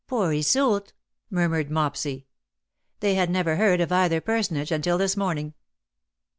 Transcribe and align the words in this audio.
"Poor 0.07 0.31
Iseult/^ 0.33 0.93
murmured 1.29 1.69
Mopsy. 1.69 2.25
They 3.01 3.13
had 3.13 3.29
never 3.29 3.55
heard 3.57 3.79
of 3.79 3.91
either 3.91 4.19
personage 4.19 4.71
until 4.71 4.97
this 4.97 5.15
morning. 5.15 5.53